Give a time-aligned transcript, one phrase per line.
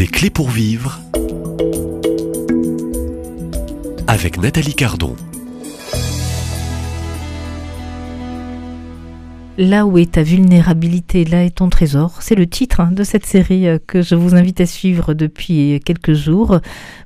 [0.00, 0.98] Des clés pour vivre
[4.06, 5.14] avec Nathalie Cardon.
[9.58, 12.22] Là où est ta vulnérabilité, là est ton trésor.
[12.22, 15.78] C'est le titre hein, de cette série euh, que je vous invite à suivre depuis
[15.84, 16.60] quelques jours.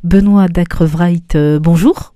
[0.04, 2.14] Benoît Dacrevrait, euh, bonjour.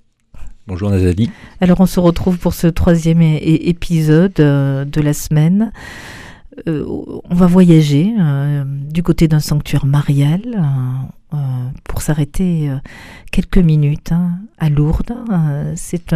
[0.68, 1.32] Bonjour Nathalie.
[1.60, 5.72] Alors on se retrouve pour ce troisième épisode euh, de la semaine.
[6.66, 8.12] On va voyager
[8.90, 10.62] du côté d'un sanctuaire marial
[11.84, 12.70] pour s'arrêter
[13.30, 15.14] quelques minutes hein, à Lourdes.
[15.30, 16.14] Euh, c'est,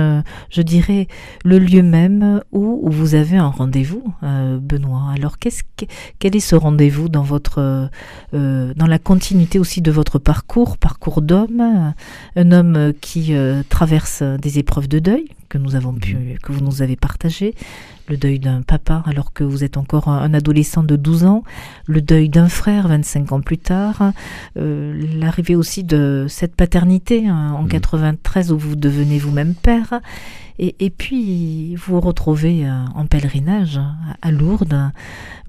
[0.51, 1.09] je dirais,
[1.45, 5.13] le lieu même où, vous avez un rendez-vous, euh, Benoît.
[5.15, 5.63] Alors, qu'est-ce,
[6.19, 7.91] quel est ce rendez-vous dans votre,
[8.35, 11.95] euh, dans la continuité aussi de votre parcours, parcours d'homme,
[12.37, 13.35] un homme qui
[13.69, 16.39] traverse des épreuves de deuil que nous avons pu, mhm.
[16.43, 17.55] que vous nous avez partagé,
[18.09, 21.45] le deuil d'un papa alors que vous êtes encore un adolescent de 12 ans,
[21.87, 24.13] le deuil d'un frère 25 ans plus tard,
[25.15, 28.55] l'arrivée aussi de cette paternité hein, en 93 mhm.
[28.55, 30.01] où vous devenez vous-même père.
[30.59, 33.81] Et, puis vous vous retrouvez euh, en pèlerinage
[34.21, 34.93] à Lourdes,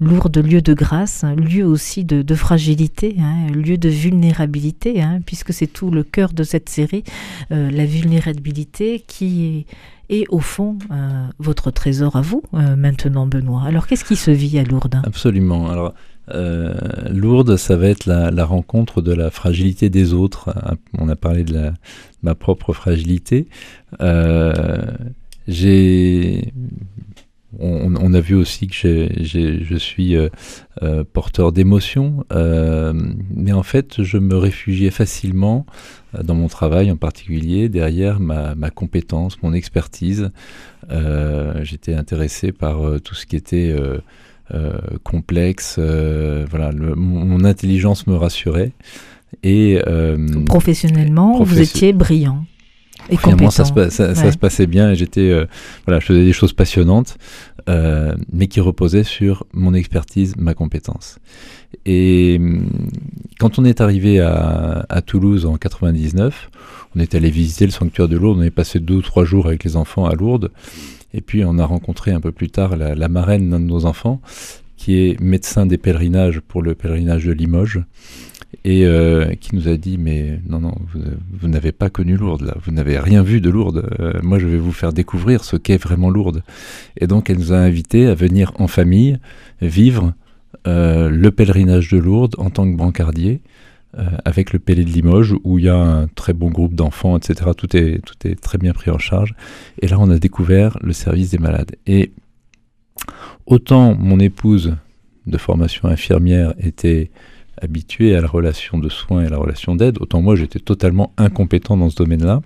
[0.00, 5.68] Lourdes lieu de grâce, lieu aussi de, fragilité, hein, lieu de vulnérabilité, hein, puisque c'est
[5.68, 7.04] tout le cœur de cette série,
[7.52, 9.66] euh, la vulnérabilité qui
[10.08, 13.62] est, au fond euh, votre trésor à vous maintenant, Benoît.
[13.66, 15.00] Alors qu'est-ce qui se vit à Lourdes?
[15.04, 15.68] Absolument.
[15.70, 15.94] Alors
[16.30, 16.74] euh,
[17.10, 20.54] Lourdes, ça va être la, rencontre de la fragilité des autres.
[20.98, 21.70] On a parlé de,
[22.22, 23.46] ma propre fragilité.
[24.00, 24.82] Euh,
[25.46, 26.52] j'ai
[27.60, 34.36] on, a vu aussi que je suis euh, porteur d'émotions, mais en fait, je me
[34.36, 35.64] réfugiais facilement
[36.20, 40.30] dans mon travail en particulier derrière ma, ma compétence, mon expertise.
[41.62, 43.98] J'étais intéressé par tout ce qui était euh,
[45.02, 45.76] complexe.
[45.78, 48.72] Euh, voilà, mon, intelligence me rassurait.
[49.42, 52.44] Et euh, professionnellement, vous étiez brillant.
[53.10, 53.50] Et compétent.
[53.50, 55.46] Ça, se, ça, se passait bien et j'étais,
[55.86, 57.16] voilà, je faisais des choses passionnantes,
[57.68, 61.18] mais qui reposaient sur mon expertise, ma compétence.
[61.86, 62.68] Et hum,
[63.38, 66.50] quand on est arrivé à, à, Toulouse en 99,
[66.94, 68.38] on est allé visiter le sanctuaire de Lourdes.
[68.38, 70.50] On est passé deux ou trois jours avec les enfants à Lourdes.
[71.14, 74.20] Et puis on a rencontré un peu plus tard la, marraine d'un de nos enfants,
[74.76, 77.84] qui est médecin des pèlerinages pour le pèlerinage de Limoges,
[78.64, 80.74] et euh, qui nous a dit mais non non
[81.32, 83.88] vous, n'avez pas connu Lourdes là, vous n'avez rien vu de Lourdes.
[84.00, 86.42] Euh, moi je vais vous faire découvrir ce qu'est vraiment Lourdes.
[87.00, 89.18] Et donc elle nous a invités à venir en famille
[89.60, 90.14] vivre
[90.66, 93.40] euh, le pèlerinage de Lourdes en tant que brancardier.
[94.24, 97.52] Avec le Pélé de Limoges, où il y a un très bon groupe d'enfants, etc.
[97.56, 99.36] Tout est, tout est très bien pris en charge.
[99.80, 101.76] Et là, on a découvert le service des malades.
[101.86, 102.10] Et
[103.46, 104.76] autant mon épouse
[105.26, 107.10] de formation infirmière était
[107.60, 111.12] habituée à la relation de soins et à la relation d'aide, autant moi j'étais totalement
[111.16, 112.40] incompétent dans ce domaine-là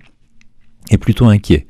[0.91, 1.67] et plutôt inquiet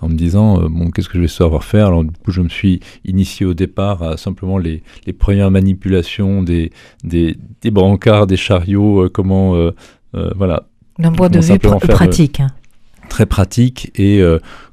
[0.00, 1.86] en me disant euh, bon qu'est-ce que je vais savoir faire?
[1.86, 6.42] Alors du coup je me suis initié au départ à simplement les, les premières manipulations
[6.42, 6.70] des,
[7.04, 9.72] des, des brancards des chariots euh, comment euh,
[10.36, 10.64] voilà.
[10.98, 12.48] D'un point de vue pratique hein.
[13.08, 14.20] très pratique et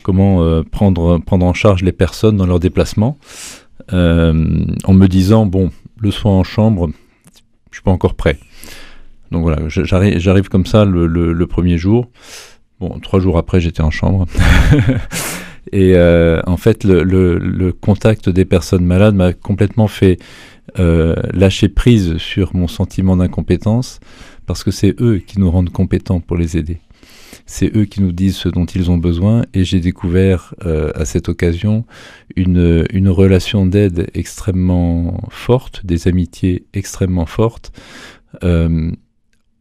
[0.03, 3.17] comment prendre prendre en charge les personnes dans leurs déplacements
[3.91, 6.89] en me disant bon le soin en chambre
[7.71, 8.37] je suis pas encore prêt
[9.31, 12.07] donc voilà j'arrive comme ça le, le premier jour
[12.79, 14.27] Bon, trois jours après, j'étais en chambre.
[15.71, 20.17] et euh, en fait, le, contact des personnes malades m'a complètement fait
[20.77, 23.99] euh, lâcher prise sur mon sentiment d'incompétence,
[24.45, 26.79] parce que c'est eux qui nous rendent compétents pour les aider.
[27.45, 31.05] C'est eux qui nous disent ce dont ils ont besoin, et j'ai découvert euh, à
[31.05, 31.85] cette occasion
[32.35, 37.71] une, une relation d'aide extrêmement forte, des amitiés extrêmement fortes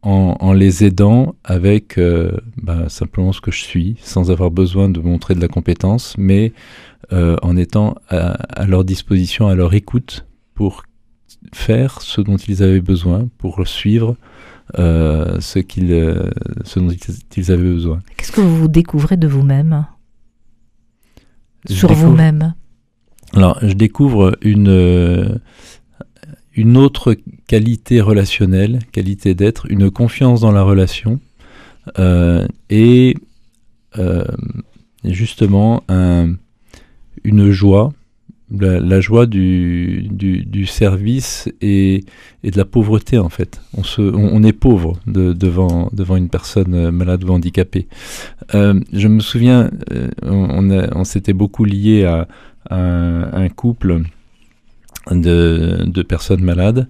[0.07, 4.99] en, les aidant avec euh, bah, simplement ce que je suis, sans avoir besoin de
[4.99, 6.53] montrer de la compétence, mais
[7.11, 10.83] euh, en étant à, leur disposition, à leur écoute pour
[11.53, 14.15] faire ce dont ils avaient besoin, pour suivre euh,
[14.75, 15.89] ce, qu'ils,
[16.65, 16.95] ce dont
[17.35, 18.01] ils avaient besoin.
[18.17, 19.85] Qu'est-ce que vous découvrez de vous-même?
[21.69, 22.53] Sur vous-même
[23.33, 25.39] Alors, je découvre une
[26.57, 27.15] une autre
[27.45, 31.19] qualité relationnelle, qualité d'être, une confiance dans la relation
[31.99, 33.15] euh, et
[33.99, 34.25] euh,
[35.03, 35.83] justement
[37.23, 37.93] une joie,
[38.49, 42.03] la, joie du, du, service et,
[42.43, 43.61] et, de la pauvreté en fait.
[43.75, 47.87] On, se, on, est pauvre devant, devant une personne malade ou handicapée.
[48.55, 49.69] Euh, je me souviens,
[50.23, 52.27] on, on s'était beaucoup lié à,
[52.69, 54.01] à un couple
[55.11, 56.87] de, de personnes malades.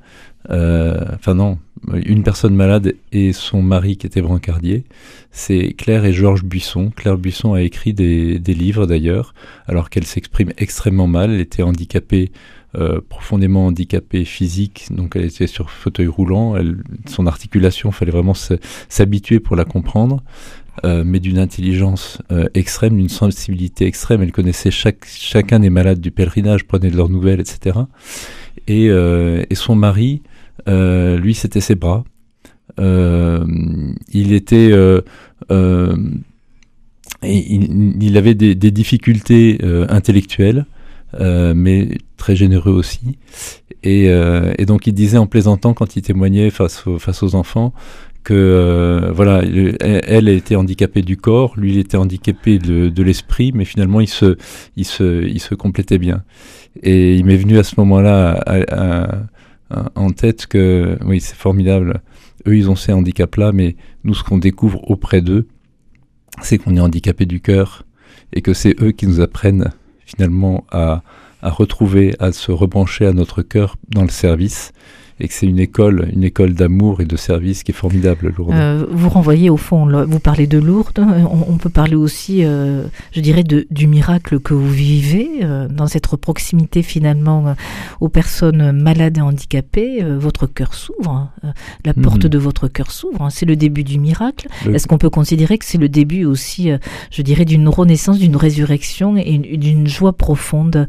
[0.50, 1.58] Euh, enfin non,
[1.94, 4.84] une personne malade et son mari qui était brancardier.
[5.32, 6.92] C'est Claire et Georges Buisson.
[6.96, 9.34] Claire Buisson a écrit des, livres d'ailleurs,
[9.68, 11.32] alors qu'elle s'exprime extrêmement mal.
[11.32, 12.32] Elle était handicapée,
[12.76, 16.56] euh, profondément handicapée physique, donc elle était sur fauteuil roulant.
[17.08, 18.34] Son articulation, fallait vraiment
[18.90, 20.24] s'habituer pour la comprendre.
[20.86, 22.22] Euh, mais d'une intelligence
[22.54, 24.22] extrême, d'une sensibilité extrême.
[24.22, 27.80] Elle connaissait chacun des malades du pèlerinage, prenait de leurs nouvelles, etc.
[28.68, 28.92] Et,
[29.56, 30.22] son mari,
[30.68, 32.04] lui, c'était ses bras.
[32.80, 33.46] Euh,
[34.12, 35.02] il était, euh,
[37.24, 39.60] il, avait des, difficultés
[39.90, 40.66] intellectuelles,
[41.20, 43.18] mais très généreux aussi.
[43.84, 44.10] Et,
[44.66, 47.74] donc il disait en plaisantant quand il témoignait face, aux, enfants
[48.24, 49.42] que euh, voilà,
[49.82, 55.54] elle était handicapée du corps, lui il était handicapé de, l'esprit, mais finalement il se,
[55.56, 56.24] complétait bien.
[56.84, 58.44] Et il m'est venu à ce moment-là
[59.70, 62.02] en tête que oui, c'est formidable.
[62.48, 65.48] Eux, ils ont ces handicaps-là, mais nous, ce qu'on découvre auprès d'eux,
[66.42, 67.84] c'est qu'on est handicapé du cœur
[68.34, 69.72] et que c'est eux qui nous apprennent
[70.06, 71.04] finalement à,
[71.42, 74.72] à retrouver, à se rebrancher à notre cœur dans le service
[75.20, 78.54] et que c'est une école, une école d'amour et de service qui est formidable, Lourdes.
[78.54, 82.86] Euh, vous renvoyez au fond, vous parlez de Lourdes, on, on peut parler aussi, euh,
[83.12, 87.56] je dirais, de, du miracle que vous vivez euh, dans cette proximité finalement
[88.00, 90.04] aux personnes malades et handicapées.
[90.04, 91.54] Votre cœur s'ouvre, hein.
[91.86, 92.30] la porte mmh.
[92.30, 93.24] de votre cœur s'ouvre.
[93.24, 93.30] Hein.
[93.30, 94.48] C'est le début du miracle.
[94.66, 94.76] Le...
[94.76, 96.70] Est-ce qu'on peut considérer que c'est le début aussi,
[97.12, 100.88] je dirais, d'une renaissance, d'une résurrection et d'une joie profonde?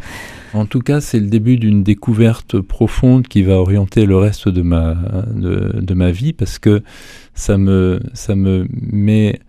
[0.55, 4.63] En tout cas, c'est le début d'une découverte profonde qui va orienter le reste de
[4.63, 4.95] ma,
[5.35, 6.83] de, ma vie parce que
[7.35, 9.41] ça me, ça me met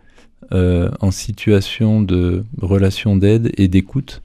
[0.52, 4.22] euh, en situation de relation d'aide et d'écoute.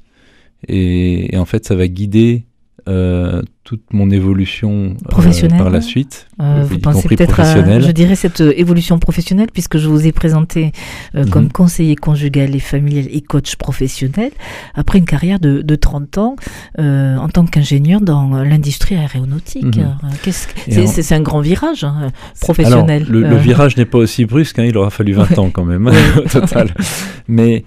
[0.69, 2.45] Et, en fait, ça va guider
[2.87, 6.27] euh, toute mon évolution euh, par la suite.
[6.43, 10.73] Euh, vous pensez peut-être à, je dirais, cette évolution professionnelle, puisque je vous ai présenté
[11.15, 11.31] -hmm.
[11.31, 14.33] comme conseiller conjugal et familial et coach professionnel,
[14.75, 16.37] après une carrière de, de 30 ans
[16.79, 19.77] en tant qu'ingénieur dans l'industrie aéronautique.
[19.79, 20.87] -hmm.
[20.87, 22.11] C'est un grand virage hein,
[22.41, 23.03] professionnel.
[23.09, 25.65] Alors, le, le, virage n'est pas aussi brusque, hein, il aura fallu 20 ans quand
[25.73, 25.87] même,
[26.19, 26.67] au total.
[27.39, 27.65] Mais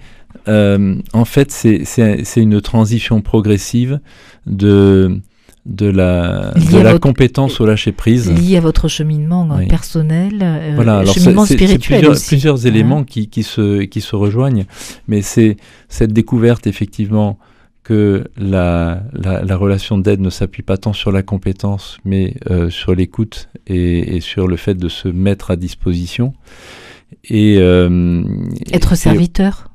[0.48, 4.00] euh, en fait, c'est une transition progressive
[4.46, 5.20] de
[5.66, 8.32] de la, de la votre, compétence au lâcher prise.
[8.32, 9.66] Lié à votre cheminement oui.
[9.66, 11.68] personnel, euh, voilà, alors cheminement spirituel.
[11.68, 13.04] C est plusieurs, plusieurs éléments hein.
[13.04, 14.64] qui, qui, se, qui se rejoignent,
[15.08, 15.58] mais c'est
[15.90, 17.38] cette découverte effectivement
[17.82, 22.70] que la, la, la relation d'aide ne s'appuie pas tant sur la compétence, mais euh,
[22.70, 26.34] sur l'écoute et, et, sur le fait de se mettre à disposition.
[27.24, 28.22] Et, euh,
[28.72, 29.67] être serviteur.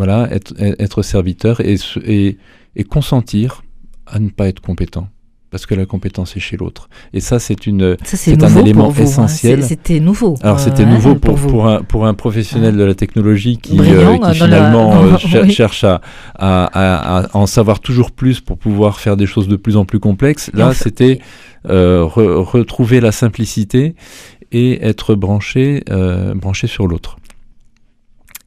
[0.00, 1.76] Voilà, être, être serviteur et,
[2.06, 2.38] et,
[2.74, 3.62] et consentir
[4.06, 5.08] à ne pas être compétent
[5.50, 6.88] parce que la compétence est chez l'autre.
[7.12, 9.60] Et ça, c'est une, c'est un élément vous, essentiel.
[9.60, 9.66] Hein.
[9.66, 10.36] C'était nouveau.
[10.40, 13.76] Alors c'était euh, nouveau pour, pour, pour, un, pour un professionnel de la technologie qui,
[13.76, 15.18] Brillant, euh, qui finalement la...
[15.18, 15.52] cher, oui.
[15.52, 16.00] cherche à,
[16.34, 19.84] à, à, à, en savoir toujours plus pour pouvoir faire des choses de plus en
[19.84, 20.50] plus complexes.
[20.54, 21.20] Là, enfin, c'était
[21.68, 23.96] euh, re, retrouver la simplicité
[24.52, 27.16] et être branché, euh, branché sur l'autre.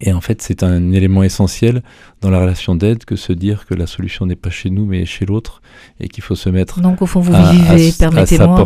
[0.02, 1.82] Et en fait, c'est un élément essentiel
[2.22, 5.06] dans la relation d'aide que se dire que la solution n'est pas chez nous, mais
[5.06, 5.62] chez l'autre,
[6.00, 6.82] et qu'il faut se mettre.
[6.82, 8.66] Donc, au fond, vous à, vivez, permettez-moi,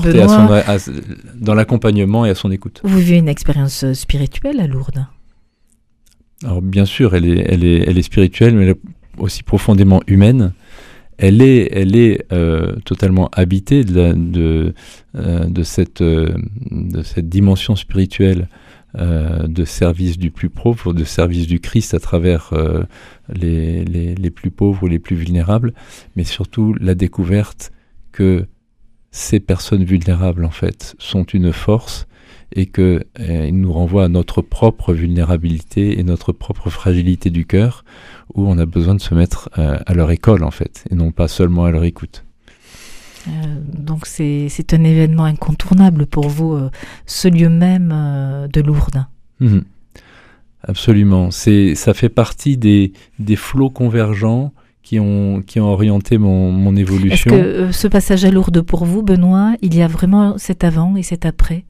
[1.35, 2.81] dans l'accompagnement et à son écoute.
[2.83, 5.05] Vous vivez une expérience euh, spirituelle à Lourdes.
[6.43, 8.81] Alors, bien sûr, elle est, elle est, elle est spirituelle, mais elle est
[9.17, 10.53] aussi profondément humaine.
[11.17, 14.73] Elle est, elle est euh, totalement habitée de, la, de,
[15.15, 16.35] euh, de, cette, euh,
[16.69, 18.47] de cette dimension spirituelle
[18.97, 22.83] de service du plus pauvre, de service du Christ à travers euh,
[23.29, 25.73] les, les, plus pauvres ou les plus vulnérables,
[26.15, 27.71] mais surtout la découverte
[28.11, 28.47] que
[29.11, 32.07] ces personnes vulnérables, en fait, sont une force
[32.53, 37.83] et qu'ils euh, nous renvoient à notre propre vulnérabilité et notre propre fragilité du cœur,
[38.33, 41.11] où on a besoin de se mettre euh, à leur école, en fait, et non
[41.11, 42.26] pas seulement à leur écoute.
[43.27, 43.31] Euh,
[43.73, 46.69] donc c'est un événement incontournable pour vous, euh,
[47.05, 49.05] ce lieu même euh, de Lourdes.
[49.39, 49.59] Mmh.
[50.63, 51.29] Absolument.
[51.31, 54.51] Ça fait partie des, des flots convergents
[54.83, 57.31] qui ont, qui ont orienté mon, mon évolution.
[57.31, 60.63] Est-ce que euh, ce passage à Lourdes pour vous, Benoît, il y a vraiment cet
[60.63, 61.65] avant et cet après?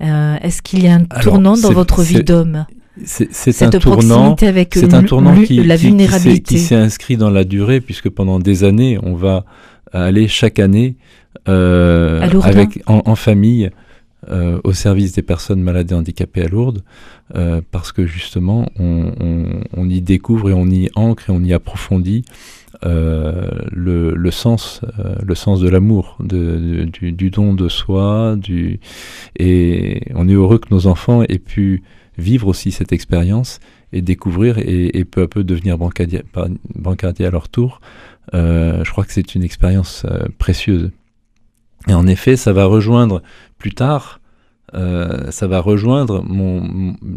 [0.00, 2.66] Euh, Est-ce qu'il y a un Alors, tournant dans votre vie d'homme?
[3.04, 6.54] C'est un tournant, avec un tournant qui, la vulnérabilité.
[6.54, 9.44] qui s'est inscrit dans la durée, puisque pendant des années, on va
[9.92, 10.96] aller chaque année
[11.48, 13.70] euh, avec, en, en famille
[14.28, 16.82] euh, au service des personnes malades et handicapées à Lourdes,
[17.36, 19.44] euh, parce que justement, on, on,
[19.76, 22.24] on, y découvre et on y ancre et on y approfondit
[22.82, 24.80] le, sens,
[25.22, 28.80] le sens de l'amour, du, du, don de soi, du,
[29.38, 31.82] et on est heureux que nos enfants aient pu
[32.18, 33.60] vivre aussi cette expérience
[33.92, 36.22] et découvrir et, peu à peu devenir bancardier,
[36.74, 37.80] bancardier à leur tour.
[38.32, 40.06] Je crois que c'est une expérience
[40.38, 40.90] précieuse.
[41.88, 43.22] Et en effet, ça va rejoindre
[43.58, 44.20] plus tard,
[44.74, 46.24] euh, ça va rejoindre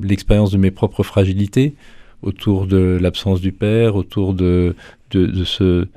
[0.02, 1.76] l'expérience de mes propres fragilités
[2.22, 4.76] autour de l'absence du père, autour de,
[5.12, 5.88] de, ce,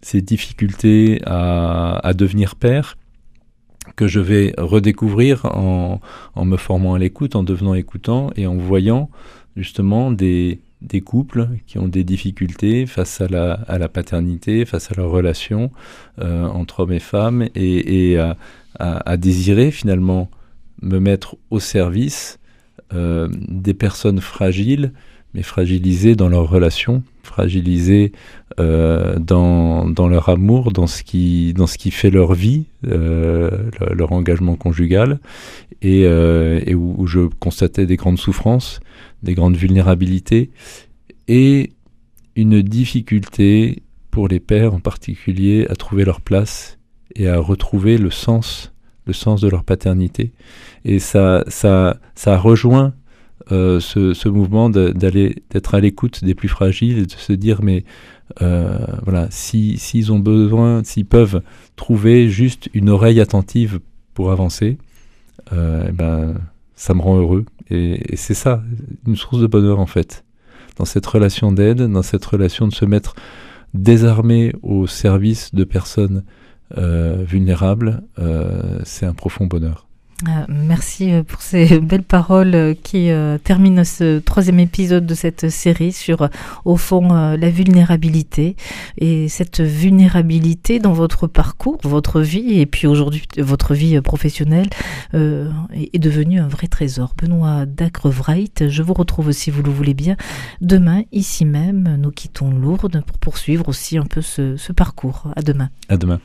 [0.00, 2.96] ces difficultés à, devenir père
[3.96, 6.00] que je vais redécouvrir en
[6.44, 9.10] me formant à l'écoute, en devenant écoutant et en voyant
[9.54, 15.10] justement des, des couples qui ont des difficultés face à la, paternité, face à leur
[15.10, 15.70] relation
[16.20, 18.18] euh, entre hommes et femmes, et,
[18.78, 20.28] à, désirer finalement
[20.82, 22.38] me mettre au service
[22.92, 24.92] euh, des personnes fragiles,
[25.32, 28.12] mais fragilisées dans leur relation, fragilisées
[28.60, 35.18] euh, dans, leur amour, dans ce qui, fait leur vie, leur, engagement conjugal,
[35.82, 36.06] et,
[36.74, 38.80] où, je constatais des grandes souffrances
[39.24, 40.50] des grandes vulnérabilités
[41.28, 41.72] et
[42.36, 46.78] une difficulté pour les pères en particulier à trouver leur place
[47.16, 48.72] et à retrouver le sens,
[49.06, 50.32] le sens de leur paternité.
[50.84, 52.94] Et ça, ça, ça rejoint
[53.52, 57.84] euh, ce, mouvement d'aller, d'être à l'écoute des plus fragiles et de se dire mais
[58.40, 61.42] euh, voilà, s'ils si, ont besoin, s'ils peuvent
[61.76, 63.80] trouver juste une oreille attentive
[64.14, 64.78] pour avancer,
[65.52, 66.34] euh, eh ben
[66.74, 67.44] ça me rend heureux.
[67.70, 68.62] Et, c'est ça,
[69.06, 70.24] une source de bonheur en fait.
[70.76, 73.14] Dans cette relation d'aide, dans cette relation de se mettre
[73.74, 76.24] désarmé au service de personnes
[76.78, 79.86] euh, vulnérables, euh, c'est un profond bonheur.
[80.22, 83.10] Euh, merci euh, pour ces belles paroles euh, qui
[83.42, 86.28] terminent ce troisième épisode de cette série sur,
[86.64, 88.56] au fond, la vulnérabilité.
[88.98, 94.68] Et cette vulnérabilité dans votre parcours, votre vie, et puis aujourd'hui votre vie professionnelle,
[95.12, 97.14] est, devenue un vrai trésor.
[97.20, 100.16] Benoît Dacrevrait, je vous retrouve, si vous le voulez bien,
[100.60, 101.96] demain, ici même.
[102.00, 105.28] Nous quittons Lourdes pour poursuivre aussi un peu ce, ce parcours.
[105.36, 105.70] À demain.
[105.88, 106.20] À demain.